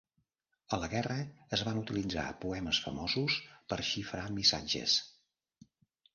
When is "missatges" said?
4.41-4.99